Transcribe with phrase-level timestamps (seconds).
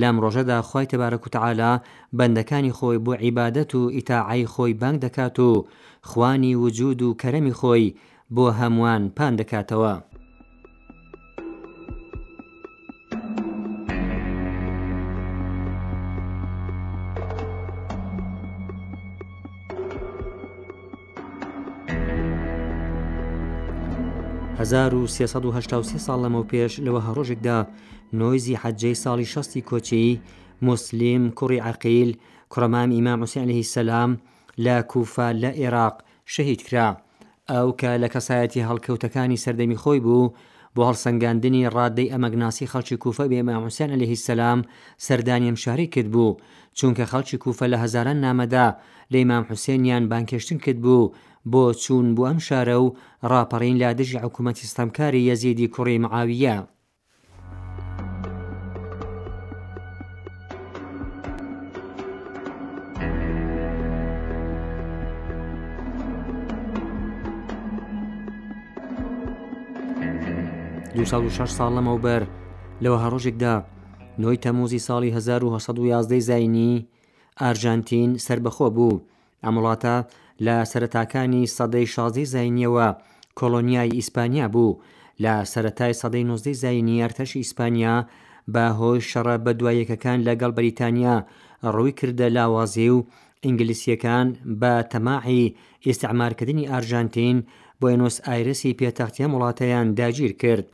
[0.00, 1.70] لەم ڕۆژەدا خی تەبارەک وتعاالە
[2.18, 5.50] بەندەکانی خۆی بۆ عیبادەت و ئیتاعی خۆی بانگ دەکات و
[6.08, 7.86] خوانی وجود و کەرەمی خۆی
[8.34, 9.94] بۆ هەمووان پان دەکاتەوە.
[24.62, 27.58] 1970 ساڵ لەمە پێش لەوە هەڕۆژێکدا
[28.20, 30.06] نۆیزی حەجەی ساڵی شستی کۆچی
[30.66, 32.10] مسلیم کوڕی عقیل
[32.52, 34.10] کوڕەمام ئیمام حوسیانهی سەسلام
[34.64, 35.94] لە کوفا لە عێراق
[36.34, 36.88] شەهید کرا
[37.50, 40.32] ئەو کە لە کەسایەتی هەڵکەوتەکانی سەردەمی خۆی بوو
[40.74, 44.60] بۆ هەڵسەنگاندنی ڕادەی ئەمەگناسی خەڵکی کوفە بێمە حوسیان لەهی سەسلام
[45.06, 46.36] سەردانیم شاری کرد بوو
[46.78, 48.66] چونکە خەڵکی کوفە لە هەزاران نامەدا
[49.12, 51.12] لەیمام حوسێنیان بانکشتن کرد بوو
[51.52, 52.94] بۆ چوون بوو ئەم شارە و
[53.30, 56.56] ڕاپەڕین لا دژی حکوومەتی ستەمکاری یەزیدی کوڕی معاویە.
[70.94, 71.06] دو
[71.56, 72.22] ساڵ لەمەوبەر
[72.82, 73.54] لەوە هەڕۆژێکدا
[74.22, 76.72] نۆی تەموزی ساڵی 1970 زینی
[77.40, 79.02] ئارژانتین سربەخۆ بوو
[79.44, 79.96] ئەمڵاتە
[80.46, 82.88] لە سەرەتاکانی سەدەی شازی زینیەوە
[83.38, 84.78] کۆلۆنیای ئیسپانیا بوو
[85.24, 87.96] لە سەتای سەدەی نوزدەی زینی ئەرتەش ئیسپانیا
[88.54, 91.16] بە هۆی شەڕە بەدوایەکەکان لەگەڵ بەریتانیا
[91.74, 92.98] ڕووی کردە لاوازێ و
[93.46, 94.26] ئینگلیسیەکان
[94.60, 95.54] بە تەماعی
[95.86, 97.36] ئێستعمارکردنی ئارژانتین
[97.80, 100.66] بۆینۆس ئایرسی پێتەختیە وڵاتەیان داگیر کرد.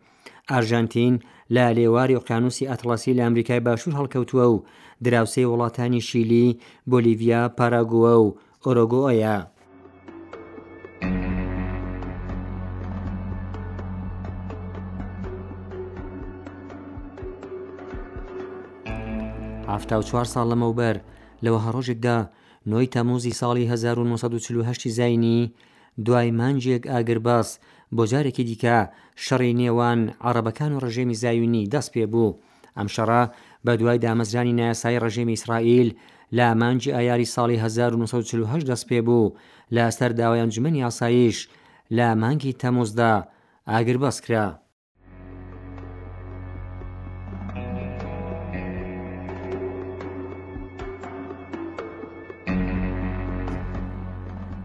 [0.50, 1.14] ئارژانتین
[1.54, 4.56] لە لێواری ئۆقیانوسی ئەتلسی لە ئەمریکای باشوور هەڵکەوتووە و
[5.04, 6.46] دراوسی وڵاتانی شیلی
[6.90, 8.26] بۆلیڤیا پاراگووە و
[8.64, 9.36] ئۆرۆگۆیە.
[19.66, 20.96] هافتا و چوار ساڵ لەمەوبەر
[21.44, 22.16] لەوەها ڕۆژێکدا
[22.72, 25.40] نۆی تەمۆزی ساڵی 1940 زینی
[26.06, 27.48] دوای مانجێک ئاگرباس
[27.96, 28.78] بۆ جارێکی دیکە
[29.24, 32.36] شەڕی نێوان عربەکان و ڕژێمی زایونی دەست پێ بوو
[32.76, 33.22] ئەم شەڕە
[33.64, 35.88] بە دوای دامەزرانی نایاسایی ڕژێمی ئیسرائیل
[36.36, 39.34] لە مانجی ئایاری ساڵی 1940 دەست پێ بوو
[39.74, 41.38] لە سەر داوایان جمنی یاساییش
[41.96, 43.12] لە مانگی تەمۆزدا
[43.72, 44.46] ئاگربەس کرا.